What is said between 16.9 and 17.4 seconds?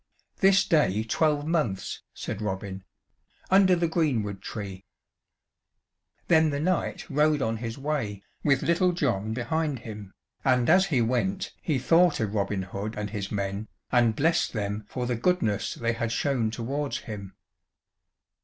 him.